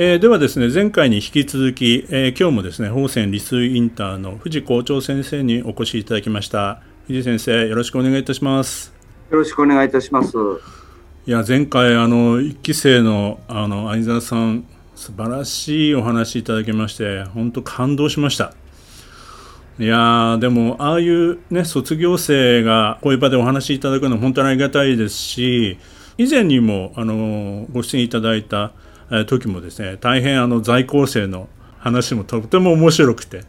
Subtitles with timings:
[0.00, 6.80] えー、ではですね前回に引き続き、えー、今日もですね法泉理数インターの藤校長先生にお越しいただきました。
[7.08, 8.94] 藤先生よろしくお願いいたします。
[9.28, 10.36] よろしくお願いいたします。
[11.26, 18.54] いや前回あの一期生のあの相沢さん素晴らしいお話いただきまして本当感動しました。
[19.80, 25.76] いやでもああいうね卒業生がこういう場でお話しいただくのは本当にありがたいですし
[26.18, 28.70] 以前にもあのご出演いただいた
[29.26, 33.44] 時もですね大変あの在校生の話もとても面白くて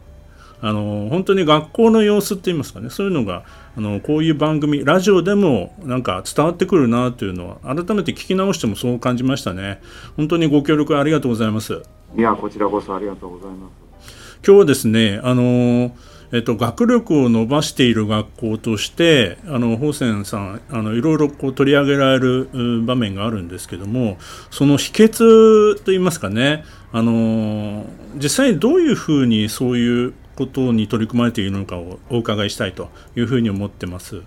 [0.62, 3.44] あの本当に学校の様子って言いますかねそういうのが
[3.76, 9.80] あのこういう番組ラジオでもなんか伝わってくるなというのは改めて聞き直してもそう感じましたね。
[10.16, 11.82] 本当にご協力ありがとうございます。
[12.16, 14.38] いやこちらこそありがとうございます。
[14.46, 15.94] 今日はですねあの
[16.32, 24.16] えっと、学力を伸ばしている学校としてあの法泉さんあのいろいろこう取り上げられる場面があるんですけども
[24.50, 34.22] その秘訣といいますかねあの実際にどういうふうにそういうことに取り組まれているのかをお伺いしたいというふうに思ってます。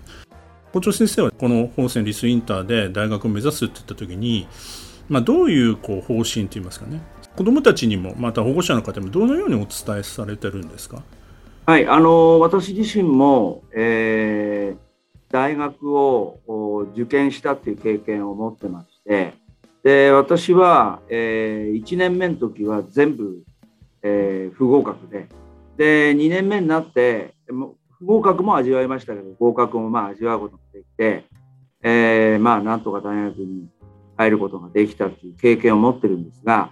[0.72, 4.46] 校長先生はこの法泉リスインターで大学を目指すって言った時に、
[5.08, 7.00] まあ、どういうこう方針といいますかね
[7.36, 11.02] 子どもたちにもまた保護者の方にもどのようにお伝えされてるんですか？
[11.66, 19.32] はい、あの私自身も、えー、大学を受験したっていう経験を持ってまして
[19.82, 23.42] で私は、えー、1年目の時は全部、
[24.02, 25.26] えー、不合格で
[25.78, 27.32] で2年目になって
[27.98, 31.24] 不合格も味わいましたけど合格もまあ味わうことができて、
[31.82, 33.70] えー、まあなんとか大学に
[34.18, 36.70] 入ることができたっていう経験を持ってるんですが、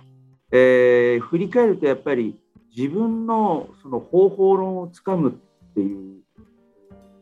[0.50, 2.38] えー、振り返るとやっぱり
[2.74, 5.32] 自分のその方法論をつかむっ
[5.74, 6.22] ていう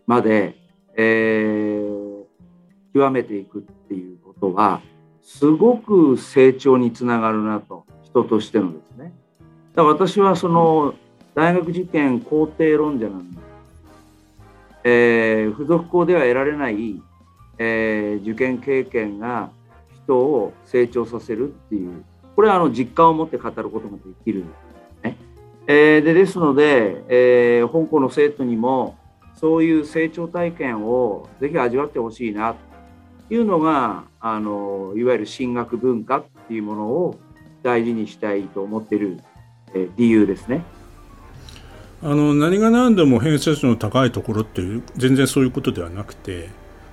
[0.06, 0.56] まで、
[0.96, 2.24] えー、
[2.94, 4.80] 極めていくっていうことは
[5.22, 9.12] すごく成長につながるなと人としてのですね。
[9.74, 10.94] だから私はその
[11.34, 13.40] 大学受験肯定論者なんで。
[14.82, 17.02] えー、付属校では得られない、
[17.58, 19.50] えー、受験経験が
[20.04, 22.02] 人を成長させるっていう
[22.34, 24.46] これはあの実感を持って語ることができる
[25.72, 28.96] えー、でですので、えー、香港の生徒にも
[29.36, 32.56] そういう成長体験をぜひ味わってほしいな
[33.28, 37.20] というのがあのいわゆる進学文化っていうものを
[37.62, 39.20] 大事にしたいと思っている、
[39.72, 40.64] えー、理由ですね。
[42.02, 46.48] あの何が何でも偏差値の高いところっていう全然そういうことではなくて、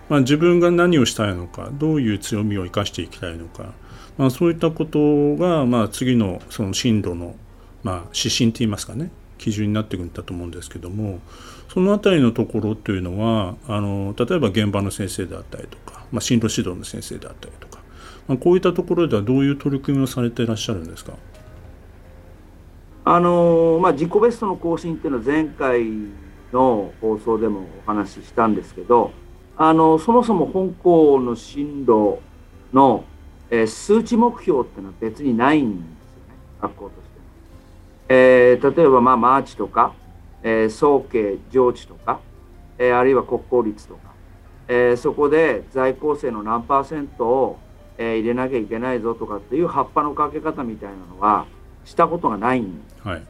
[0.08, 3.74] まあ、自分が何をしたいのかどういう強みを生かしていきたいのか、
[4.20, 7.36] まあ、そういったことが、まあ、次のその進路の
[7.84, 9.12] まあ、指針といいますかね。
[9.38, 11.20] 基準になってくるんだと思うんですけども
[11.72, 17.80] その辺りのところというのはあの例えば現場の先生であったりとか、まあ、進路指導の先生であったりとか、
[18.28, 21.14] まあ、こういったところではどういう取り組みをされていらっしゃるんですか？
[23.06, 25.86] あのまあ、自己ベストの更新っていうのは前回
[26.52, 29.12] の放送でもお話ししたんですけど
[29.56, 32.18] あのそもそも本校の進路
[32.74, 33.04] の、
[33.52, 35.94] えー、数値目標っていうのは別にないんですよね。
[36.60, 37.07] 学校として。
[38.10, 39.94] えー、例えば、まあ、マーチとか、
[40.44, 42.20] えー、早慶上智とか、
[42.78, 44.14] えー、あるいは国公立とか、
[44.68, 47.60] えー、そこで在校生の何パーセントを、
[47.98, 51.46] えー、入れなきゃいけないぞとかっていう葉っぱのかけ方みたいなのは
[51.86, 53.24] したことがないんです、はい、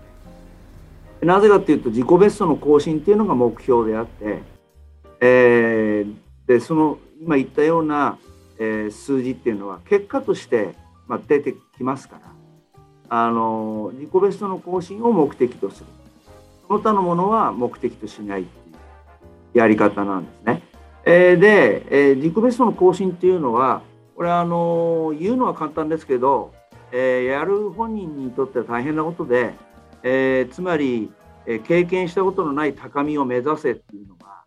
[1.25, 4.41] なぜかっていうと自己ベストの更新っていうのが目標であって、
[5.21, 6.15] えー、
[6.47, 8.19] でその今言ったような、
[8.59, 10.75] えー、数字っていうのは結果として、
[11.07, 12.36] まあ、出てきますから
[13.09, 15.85] あの自己ベストの更新を目的とする
[16.67, 18.71] その他のものは目的としないってい
[19.55, 20.61] うやり方なんですね。
[21.05, 23.81] えー、で、えー、自己ベストの更新っていうのは
[24.15, 26.53] これはあの言うのは簡単ですけど、
[26.91, 29.53] えー、やる本人にとっては大変なことで、
[30.03, 31.11] えつまり、
[31.45, 34.43] え経験したことのない高みを目指せっていうのが、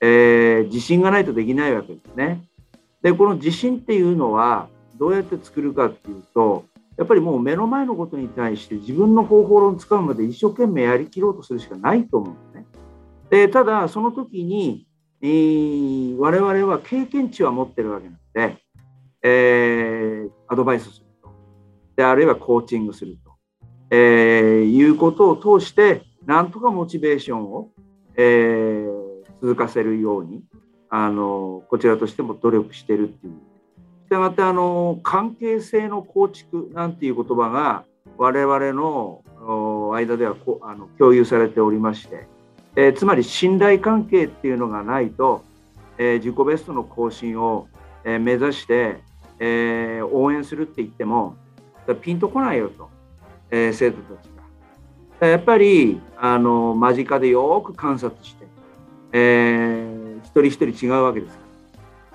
[0.00, 2.48] え自信がないとできないわけですね。
[3.02, 4.68] でこの自信っていうのは
[4.98, 6.64] どうやって作るかっていうと
[6.98, 12.66] やっぱりもう目の前のことに対して自分の方法論を使うまで一生懸命やりきろうとするしかないと思うんですね。
[13.30, 14.88] でただその時に、
[15.22, 18.58] えー、我々は経験値は持ってるわけなので、
[19.22, 21.30] えー、アドバイスすると
[21.94, 23.36] であるいはコーチングすると、
[23.90, 27.70] えー、いうことを通してなんとかモチベーションを、
[28.16, 28.88] えー、
[29.40, 30.42] 続かせるように
[30.90, 33.34] あのこちらとしても努力してるっていう。
[34.08, 37.84] でまたあの関係性の構築なんていう言葉が
[38.16, 39.22] 我々の
[39.94, 42.26] 間ではこあの共有されておりまして、
[42.76, 45.44] えー、つまり信頼関係っていうのがないと、
[45.98, 47.68] えー、自己ベストの更新を、
[48.04, 49.00] えー、目指して、
[49.40, 51.36] え応援するって言っても
[52.02, 52.90] ピンとこないよと、
[53.50, 54.28] え生徒たち
[55.20, 55.28] が。
[55.28, 58.48] やっぱりあの間近でよく観察して
[59.12, 61.47] えー、一人一人違うわけですから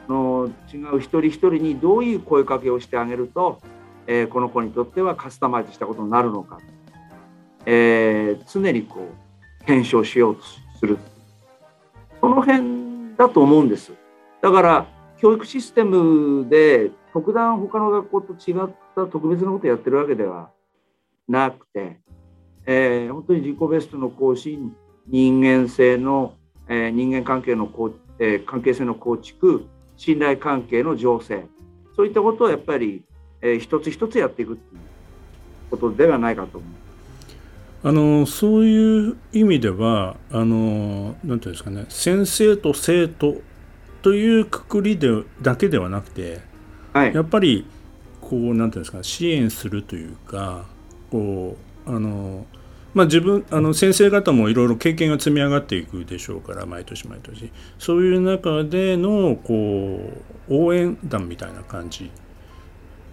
[0.07, 3.59] の違う一人一人にどういう声かけをしてあげると、
[4.07, 6.59] えー、この子にとってはカスタマイズしたことになるのか、
[7.65, 9.07] えー、常にこ
[9.61, 10.43] う検証しようと
[10.79, 10.97] する。
[12.21, 13.91] その辺だと思うんです。
[14.41, 14.87] だから
[15.19, 20.49] 教育システムで特段他の学校と違った特別なことやってるわけでは
[21.27, 21.99] なくて、
[22.65, 24.75] えー、本当に自己ベストの更新
[25.07, 26.33] 人間性の
[26.67, 29.67] えー、人間関係のこう、えー、関係性の構築
[30.03, 31.45] 信頼関係の醸成
[31.95, 33.05] そういったことをやっぱり、
[33.41, 34.81] えー、一つ一つやっていくっていう
[35.71, 36.71] ことではないかと思う。
[37.85, 43.41] あのそういう意味ではあのなんていうんですかね先生と生徒
[44.01, 45.09] というくくりで
[45.41, 46.41] だけではなくて、
[46.91, 47.65] はい、やっぱり
[48.19, 50.65] こうなんていうんですか支援するというか
[51.11, 52.45] こうあの
[52.93, 59.99] まあ、自分あの先生方もいろいろ経験が積み上がっていくでしょうから毎年毎年そういう中でのこ
[60.49, 62.11] う応援団みたいな感じ、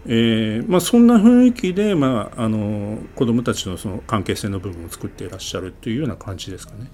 [0.06, 6.90] えーまあ、そんな雰囲気で、まあ、あの子どもたちのその関係性の部分を作っていらっしゃるというような感じですかね。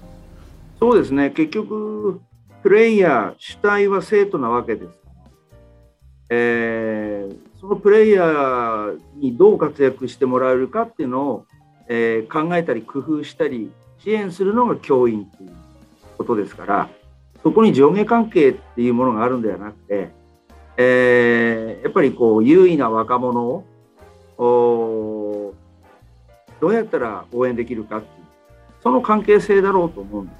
[0.79, 2.21] そうですね結局
[2.63, 4.91] プレイヤー主体は生徒なわけです。
[6.29, 11.45] えー、そのプレイヤーにどう活躍してもらえるかっていうのを
[11.87, 13.71] えー、考えたり工夫したり
[14.03, 15.51] 支援するのが教員という
[16.17, 16.89] ことですから
[17.43, 20.09] そこに上下関係っていうものがあるんではなくて、
[20.77, 23.63] えー、やっぱりこう優位な若者
[24.37, 25.53] を
[26.59, 28.25] どうやったら応援できるかっていう
[28.83, 30.37] その関係性だろうと思うんです。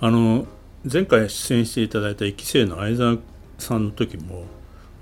[0.00, 0.46] あの
[0.90, 3.18] 前回出演していただいた1期生の相沢
[3.58, 4.44] さんの時も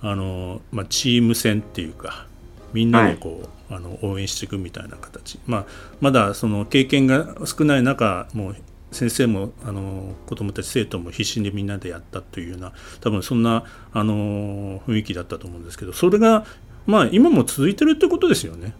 [0.03, 2.27] あの、まあ、チーム戦っていうか
[2.73, 5.67] みんなでこう、はいあの応援していくみたいな形、まあ、
[6.01, 8.57] まだその経験が少ない中もう
[8.91, 12.73] 先生もあの子どもたち生徒も必死にみんなでやったというような
[13.03, 16.47] 多分そんなあの雰囲気だったと思うんですけどそれが、
[16.87, 18.73] まあ、今も続いてるってことですよね。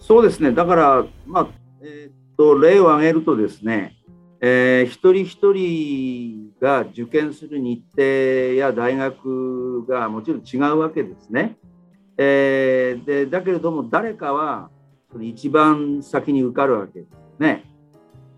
[0.00, 1.48] そうですねだから、まあ
[1.82, 3.96] えー、っと例を挙げるとですね、
[4.40, 11.56] えー、一人一人が受験する日程や大学がもちろん違うわけですね。
[12.18, 14.68] えー、でだけれども誰かは
[15.20, 17.00] 一番先に受かるわけ。
[17.00, 17.64] ですね。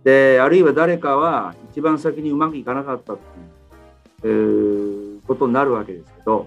[0.05, 3.19] であるいは誰かは一番先にうまくいかなかったっ
[4.23, 6.47] ていう、えー、ことになるわけですけど。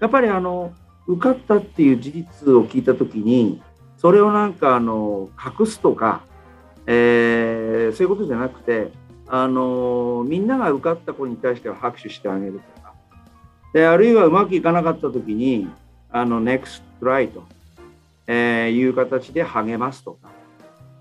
[0.00, 0.72] やっぱりあの
[1.06, 3.62] 受かったっていう事実を聞いた時に
[3.96, 6.22] それをなんかあの隠すとか、
[6.86, 8.90] えー、そういうことじゃなくて
[9.26, 12.92] あのみんなが受かった子に対しては拍手してあげるとか。
[13.72, 15.68] であるいはうまくいかなかった時に
[16.14, 17.42] あの NEXT try と、
[18.28, 20.30] えー、いう形で励ますとか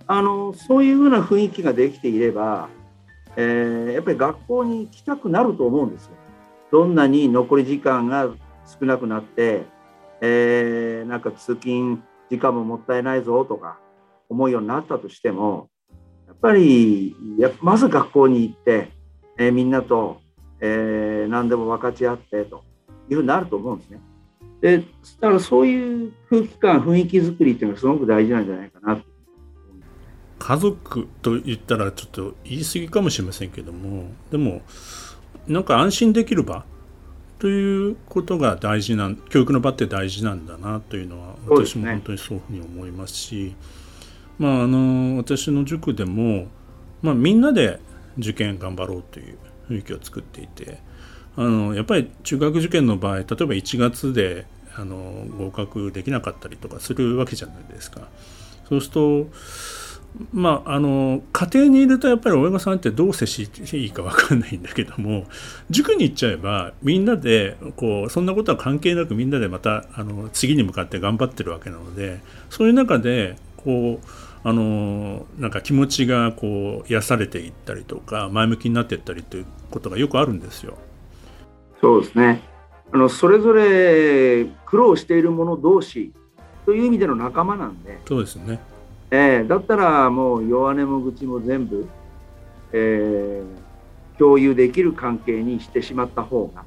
[0.07, 2.67] あのそういうふうな雰囲気ができていれば、
[3.35, 6.11] えー、やっぱり学校に行きたくなると思うんですよ。
[6.71, 8.31] どんなに残り時間が
[8.79, 9.65] 少なくなって、
[10.19, 12.01] えー、なんか通勤
[12.31, 13.77] 時間ももったいないぞとか
[14.29, 15.69] 思うようになったとしても
[16.25, 18.89] やっぱりやまず学校に行って、
[19.37, 20.21] えー、みんなと、
[20.59, 22.63] えー、何でも分かち合ってと
[23.09, 24.01] いうふうになると思うんですね。
[24.63, 24.83] でだ
[25.27, 29.03] からそういう空気感雰囲気作りっていうのがすごく大事なんじゃないかな
[30.39, 34.61] 家族と言ったらちょっと言い過ぎかもしれませんけどもでも
[35.47, 36.63] なんか安心できる場
[37.39, 43.55] ということが大事な教育の場って大事なんだなというのは私も本当にそういうふうに思いますし
[44.39, 46.47] まああの私の塾でも、
[47.01, 47.81] まあ、みんなで
[48.17, 49.37] 受験頑張ろうという
[49.69, 50.79] 雰囲気を作っていて
[51.35, 58.07] あのやっぱり中学受験の場合例えば1月であの合格できなかったりとかするわけじゃないですか。
[58.67, 59.27] そうすると
[60.31, 65.25] まあ、あの家庭にいるとやっぱり親御さんってどう接していいか分かんないんだけども
[65.69, 74.07] 塾に行っちゃえばみんなでこうそんなことは関係なくみんなでまたあの次に向かって頑張ってるわけなのでそういう中でこう
[74.43, 80.77] あのなんか気持ちがこう癒されていったりとか前向きになっていったりということがよくあるんですよ。
[81.81, 82.52] そうですね
[82.93, 86.11] あのそれぞれ苦労している者同士
[86.63, 87.99] という意味での仲間なんで。
[88.07, 88.59] そうですね、
[89.09, 91.87] えー、だったらもう弱音も愚痴も全部、
[92.71, 96.65] えー、共有できる関係にしてしまった方が、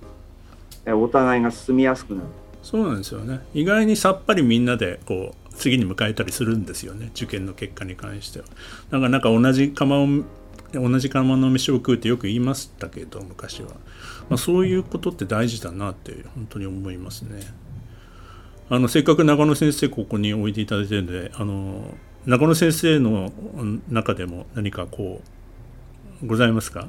[0.84, 2.26] えー、お互いが進みやすくなる。
[2.60, 3.40] そうなんですよね。
[3.54, 7.12] 意外にさっぱりみんなでこう次に迎えたりするんですよね。
[7.14, 8.46] 受験の結果に関しては。
[8.90, 10.08] だからなんか同じ釜を
[10.72, 13.68] 同じ釜の飯を食うってよく言いましたけど昔は、
[14.28, 17.40] まあ、そういうことって大事だなって本当に思いますね。
[18.68, 21.94] あのせっかく中野先生ここに置いていただいてるんであの
[22.26, 23.30] 中野先生の
[23.88, 25.22] 中でも何かこ
[26.22, 26.88] うございますか？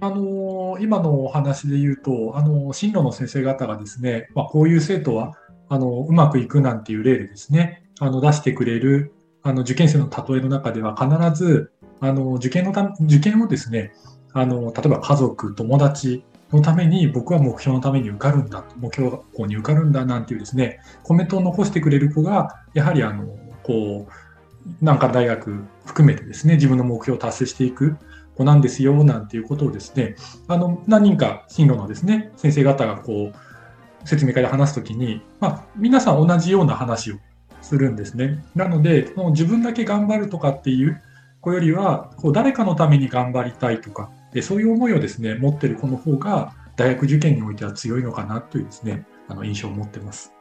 [0.00, 5.34] あの今のお話で言うと、あの進路の先生方がですね、まあ、こういう生徒は
[5.68, 13.92] あのうまくいくなんていう例でですね、あの出してくれるあの受験生の例えの中では必ずあの受験のた受験をですね
[14.32, 16.22] あの例えば家族、友達
[16.52, 23.24] のために僕は目標のために受かるんだ、目標学校に受かるんだなんていうですねコメントを残してくれる子がやはりあの
[23.62, 27.96] こうなんか大学含めてですね自分の目標を達成していく
[28.36, 30.16] 子なんですよなんていうことをですね
[30.48, 37.16] あの何人か進路のですね先生方がこう説明会で話すときに、まあ、皆さん同じような話を
[37.60, 38.44] するんですね。
[38.54, 41.02] なのでもう自分だけ頑張るとかっていう
[41.46, 50.32] 子よりはこう誰かのために頑張りたいとかでそういう思いをですね持ってる子の方が大学受験においては強いのかなというですねあの印象を持ってます。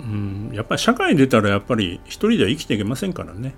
[0.00, 3.54] うん、やっぱり社会に出たらやっぱり一人では生きていけませんからね。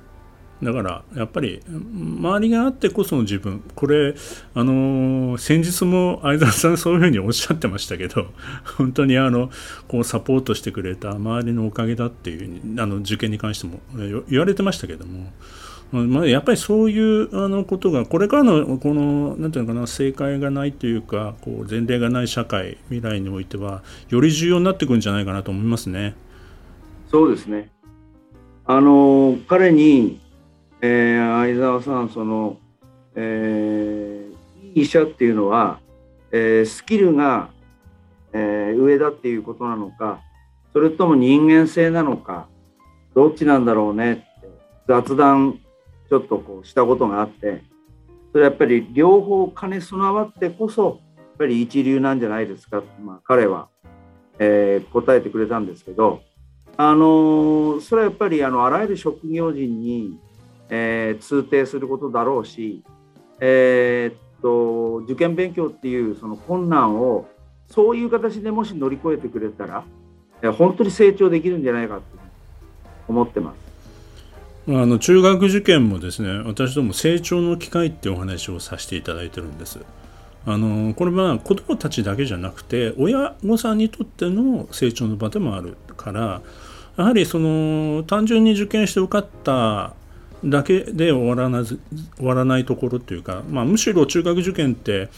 [0.62, 4.14] だからやっぱり周りがあってこその自分これ
[4.54, 8.26] あの先日も相沢さん そういうふうにおっしゃってましたけど
[8.76, 9.50] 本当にあの
[9.88, 13.80] こうサポートしてくれた周りのおかげだっていうあの受験に関しても
[14.28, 15.32] 言われてましたけども。
[15.92, 26.16] まあ、やっぱりそういうあのことがこれからのこのなんていうのかな正解がないというかこう前例がない社会未来においてはより重要になってくるんじゃないかなと思いますね。
[27.08, 27.70] そうですね
[28.66, 30.20] あの彼に
[30.86, 32.58] えー、相沢さんその、
[33.14, 35.80] えー、いい医者っていうのは、
[36.30, 37.48] えー、スキルが、
[38.34, 40.20] えー、上だっていうことなのか
[40.74, 42.48] それとも人間性なのか
[43.14, 44.24] どっちなんだろうねって
[44.86, 45.58] 雑談
[46.21, 47.62] ちょっとこうしたことがあって
[48.33, 53.68] それやっぱり両方兼ね備わってこそやっぱり一流なんじゃないですか、まあ、彼は、
[54.38, 56.23] えー、答えてくれたんですけど
[56.76, 60.18] あのー、それはやっぱりあのあらゆる職業人に
[60.68, 62.83] えー、通底することだろうし、
[63.40, 67.28] え、っと受験勉強っていうその困難を
[67.68, 69.85] そういう形でもし乗り越えてくれたら
[70.52, 72.02] 本当に成長できるんじゃないかと
[73.09, 73.63] 思ってます。
[74.66, 79.78] あの中学受験もですね私ども成長の機会ってお話をさせていただいてるんです。
[80.47, 86.42] あのこれは子どもたちだけじゃなくて親御さんにとっての成長の場でもあるから
[86.99, 89.94] やはりその単純に受験して受かった
[90.44, 91.80] だけで終わらなず
[92.16, 95.09] 終わらないところというか、まあ、むしろ中学受験って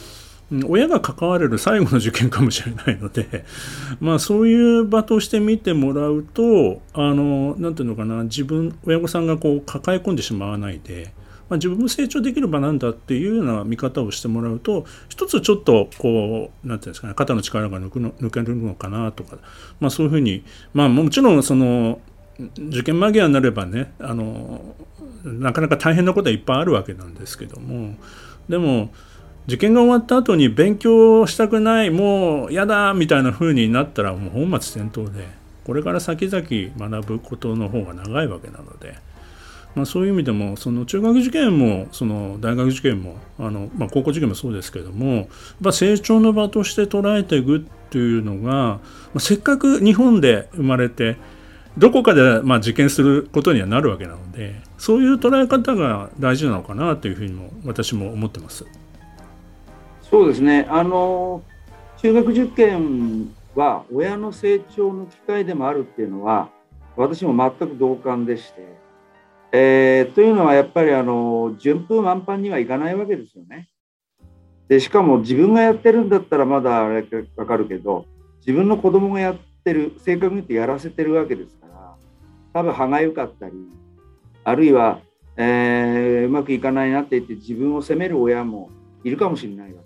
[0.69, 3.45] 親が関われる最後の受験かもしれないので、
[4.01, 11.13] まあ、そういう場として見てもらうとあのなんていうのかな自分親御さんがこう抱え込んでしまわないで、
[11.51, 19.39] まあ、自分も成長できる場なんだっていうような見方をしてもらうと一つちょっとこうなんていうんですかね肩の力が抜くの抜けるのかなとか、
[19.81, 22.01] まあ、そういうふうに、まあ、もちろんその
[22.39, 24.77] 受験間際になればねあの
[25.25, 27.97] なかなか大変なことはいっぱいあるわけなんですけども
[28.49, 28.93] でも
[29.47, 35.29] 受験が終わった後に勉強したくないもう嫌だみたいな風になったらもう本末転倒で
[35.65, 38.95] これから先々学ぶことの方が長いわけなので、
[39.77, 45.29] まあ、そういう意味でもその中学受験もその大学受験もあの、まあ、高校受験もそうですけども
[45.65, 47.61] や成長の場として捉えていくっ
[47.91, 48.81] ていうのが、ま
[49.17, 51.17] あ、せっかく日本で生まれて
[51.79, 58.65] どこかでまあ受験することにはなるわけなのでそういう捉え方が大事なのかなというふうにも私も思ってます。
[60.11, 61.43] そうですねあの
[61.99, 66.51] 中学受験は親の成長の機会でもあるっていうのは
[66.97, 68.67] 私も全く同感でして、
[69.53, 73.69] えー、というのはやっぱりあの順風満帆にはいかないわけですよね。
[74.69, 78.07] でしかも自分がやってるんだったらまだあれかかるけど
[78.41, 81.95] 自分の子供がやってる正確に言ってやらせてるわけですから
[82.53, 83.55] 多分歯がゆかったり
[84.45, 85.01] あるいは、
[85.37, 88.71] えー、うまくいかないなって言って自分を責める親も
[89.05, 89.86] いるかもしれないわ。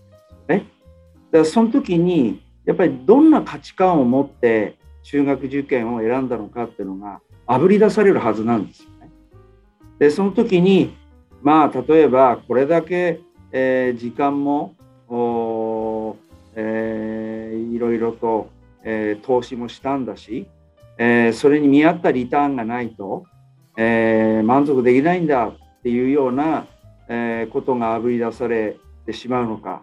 [1.33, 9.11] からその時にやっぱりどんな価値観を持って中学受験を選んだのかっていうのがあぶり出されるはずなんですよね。
[9.99, 10.95] でその時に
[11.43, 13.21] まあ例えばこれだけ、
[13.53, 14.75] えー、時間も、
[16.55, 18.51] えー、いろいろと、
[18.85, 20.47] えー、投資もしたんだし、
[20.99, 23.25] えー、それに見合ったリターンがないと、
[23.77, 26.67] え、満足できないんだっていうような、
[27.09, 29.83] え、ことがあぶり出されてしまうのか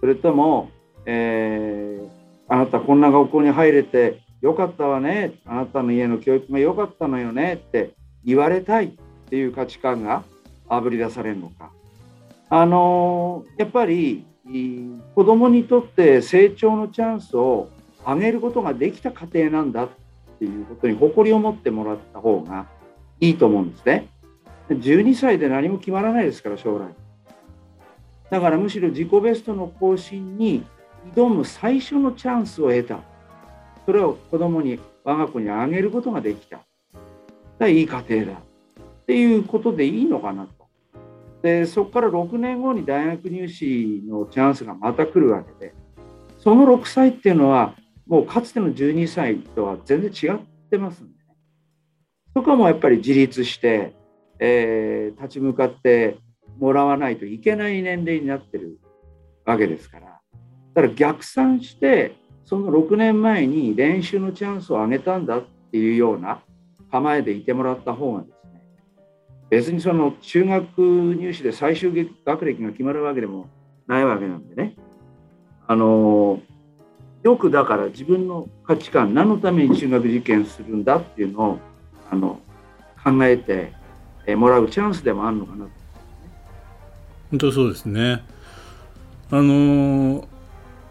[0.00, 0.70] それとも、
[1.06, 2.08] えー、
[2.48, 7.92] あなたこんな学校に入れてよかったわねあなたの家の教育が良かったのよねって
[8.24, 8.90] 言われたいっ
[9.28, 10.22] ていう価値観が
[10.68, 11.70] あぶり出されるのか。
[12.50, 14.24] あのやっぱり
[15.14, 17.68] 子どもにとって成長のチャンスを
[18.06, 19.88] 上げることができた家庭なんだっ
[20.38, 22.66] ていうことに誇りを持ってもらった方が
[23.20, 24.08] いいと思うんですね。
[24.68, 26.88] 12歳で何も決まらないですから将来。
[28.30, 30.64] だからむしろ自己ベストの更新に
[31.14, 33.00] 挑む最初のチャンスを得た。
[33.86, 37.68] それを子供に我が子にあげることができた。
[37.68, 38.32] いい家庭だ。
[38.32, 40.64] っていうことでいいのかなと。
[41.44, 45.74] でそこから6年後に大学入試のチャンスがまた来るわけで
[46.38, 47.74] その6歳っていうのは
[48.06, 51.36] もうかつての12歳とは全然違ってますんでね
[52.34, 53.94] そこはもうやっぱり自立して、
[54.38, 56.16] えー、立ち向かって
[56.58, 58.78] もらわないといけない年齢になってる
[59.44, 60.13] わけですから
[60.74, 66.40] だから逆算してその6年前に練習のチャンスをあげたんだっていうような
[66.90, 68.62] 構えでいてもらった方がですね
[69.50, 73.48] 別にその中学入試で最終学歴が決まるわけでも
[73.86, 74.74] ないわけなんでね。
[75.66, 76.40] あの
[77.22, 81.58] よくだから自分の価値観何のために中学受験するんだっていうのを
[82.10, 82.38] あの
[83.02, 83.72] 考えて
[84.36, 85.66] もらうチャンスでもあるのかな
[87.30, 88.22] 本当そうですね。
[89.30, 90.28] あの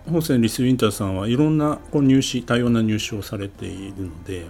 [0.09, 4.45] 本線リス・ウィンターさんはいろんなこう入試多様な入試をされているので、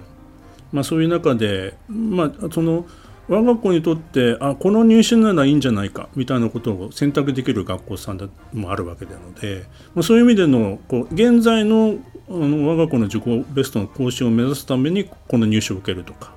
[0.72, 2.86] まあ、そういう中で、まあ、その
[3.30, 11.98] 我が子にとってあこの入試ならいいんじゃないかみたいなことを選択できる学校さんもあるわけなので、まあ、そういう意味でのこう現在の
[12.30, 16.34] あの我が子の自己ベストの更新を目指すためにこの入試を受けるとか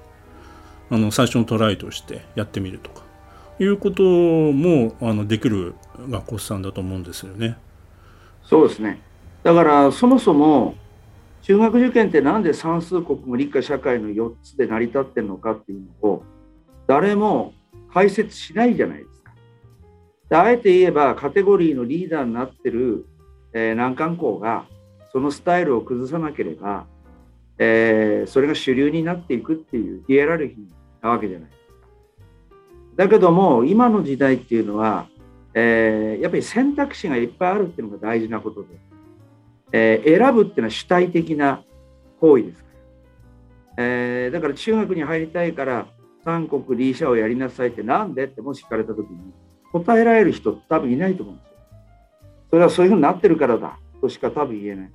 [0.91, 3.03] あの最初のトライとしてやってみるとか
[3.59, 5.75] いうこともあのできる
[6.09, 7.57] 学校さんだと思うんですよね。
[8.47, 9.01] そうですね
[9.43, 10.75] だからそもそも
[11.43, 16.25] 中学受験ってなんで算数国語理科社会の4つで成り立ってるのかっていうのを
[16.89, 17.53] 誰も
[17.93, 19.33] 解説しないじゃないですか。
[20.29, 23.07] であえて言えばカテゴリーのリーダーになってる、
[23.53, 24.67] えー、難関校が
[25.13, 26.87] そのスタイルを崩さなければ、
[27.59, 30.65] えー、それが主流になっていくっていうヒエラルキー
[31.01, 31.89] なわけじゃないですか。
[32.97, 35.07] だけども今の時代っていうのは、
[35.59, 38.69] えー、やっぱり選択肢がいっぱいあるっていうのが大事なことで、
[39.73, 41.63] えー、選ぶっていうのは主体的な
[42.21, 42.69] 行為ですか
[43.79, 45.87] ら、えー、だから中学に入りたいから
[46.23, 49.33] 三国リーシャをやりなさいってなんでってもし聞かれた時に
[49.73, 51.57] 答えられる人多分いないと思うんですよ。
[52.51, 54.91] それはそういうふうになってるからだとしか多分言えない。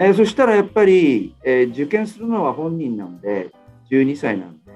[0.00, 3.52] えー、そしたらやっぱり、えー、受験するのは本人なんで
[3.90, 4.72] 12歳なんで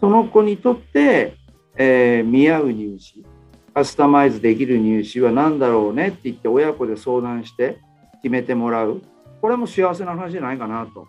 [0.00, 1.36] その子にとって、
[1.76, 3.24] えー、見合う入試
[3.74, 7.78] カスタマイズできる入試は何だろうねって言って親子で相談して
[8.22, 9.02] 決めてもらう。
[9.40, 11.06] これも幸せな話じゃないかなと、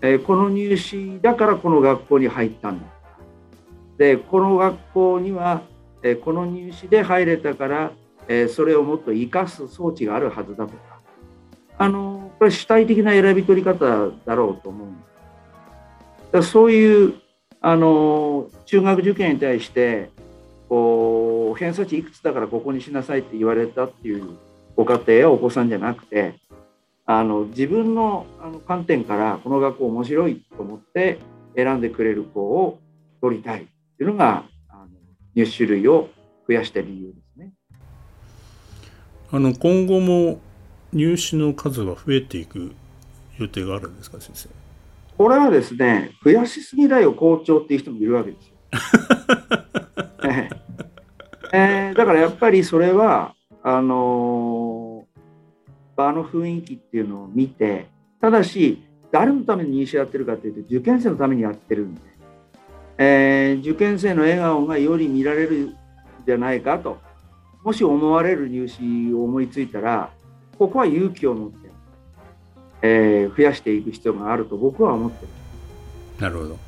[0.00, 2.86] えこの入試だからこの学校に入ったんだ。
[3.98, 5.62] でこの学校には、
[6.02, 7.92] えこの入試で入れたから、
[8.28, 10.96] えそれをもっと生かす装置があるはずだとか。
[11.78, 14.96] あのこれ主体的な選び取り方だろうと思うん
[16.32, 16.50] です。
[16.50, 17.14] そういう
[17.60, 20.10] あの中学受験に対して
[20.68, 24.36] こう偏差値いくつだからここにしなさいって言われたっていう
[24.76, 26.34] ご家庭やお子さんじゃなくて
[27.06, 31.18] あの自分のあの観点からこの学校面白いと思って
[31.54, 32.80] 選んでくれる子を
[33.20, 34.88] 取りたいっていうのがあの
[35.34, 36.08] 入種類を
[36.48, 37.52] 増やした理由ですね。
[39.30, 40.40] あの今後も
[40.92, 42.72] 入試の数は増えていく
[43.38, 44.48] 予定があるんですか先生？
[45.16, 48.54] これはですね増やしすぎだよ校長っていう人もいるわけですよ。
[51.52, 57.86] えー、だからやっぱりそれはあのー、場の雰囲気っていうのを見て
[58.20, 62.00] ただし誰のために入試やってるかっていうと受験生のためにやってるんで
[62.98, 65.76] えー、受験生の笑顔がより見られるん
[66.26, 66.98] じゃないかと
[67.62, 70.10] もし思われる入試を思いついたら
[70.58, 71.70] ここは勇気を持って、
[72.82, 75.28] えー、増やしていく必要があると僕は思ってる。
[76.18, 76.65] なるほど。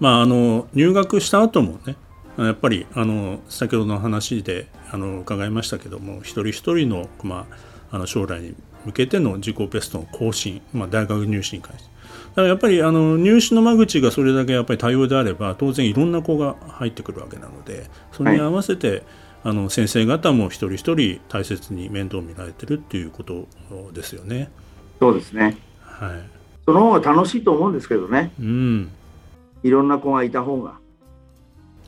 [0.00, 1.96] まああの入学した後もね
[2.36, 7.46] やっぱりあの先ほどの話であの伺いましたけども一人一人の,、ま
[7.90, 11.90] あ、あの将来に向けての自己ベストの更新、まあ、大学入試に関して。
[12.34, 19.02] からやっぱりあの入試の間口がそれだけやっぱり多様であれば当然いろんな子が入ってくるわけなのでそれに合わせて、はい、
[19.44, 23.46] あの先生方も一人一人大切に面倒を見られてるっていうこと
[23.92, 24.50] ですよね。
[24.98, 26.22] そうですね、はい、
[26.66, 28.90] その方が楽しいと思うんですけどね、うん、
[29.62, 30.78] いろんな子がいた方が。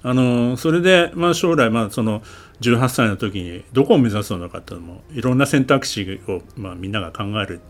[0.05, 2.23] あのそれで、まあ、将来、まあ、その
[2.61, 7.61] 18歳の時にどこを目指すのかっていうのもいろんな選択肢を、まあ、みんなが考える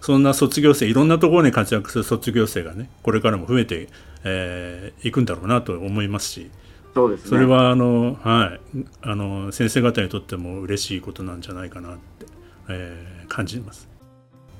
[0.00, 3.88] そんな卒業生いろんなところに活躍する卒業生がねこれからも増えてい、
[4.24, 6.50] えー、くんだろうなと思いますし
[6.94, 12.26] そうです、ね、それはあの、はい、あの先生方にとっても嬉しいことなんじゃないかなって、
[12.68, 13.88] えー、感じます。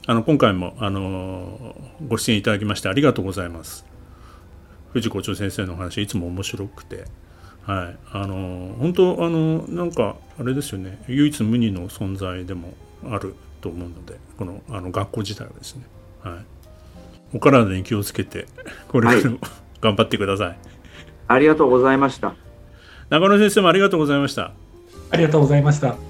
[0.07, 1.77] あの今回もあの
[2.09, 3.89] ご出演いただきましてありがとうございます。
[4.92, 7.05] 藤子長先生の話いつも面白くて、
[7.62, 11.03] はい、あの本当あのなんかあれですよね。
[11.09, 12.74] 唯一無二の存在でも
[13.05, 15.85] あると思うのでこのあの学校自体はですね、
[16.22, 18.46] はい、お体に気をつけて
[18.88, 19.50] これからも、はい、
[19.81, 20.59] 頑張ってください。
[21.29, 22.35] ありがとうございました。
[23.09, 24.53] 中野先生もありがとうございました。
[25.11, 26.10] ありがとうございました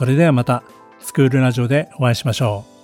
[0.00, 0.62] それではまた
[0.98, 2.79] スクールラジオでお会いしましょう。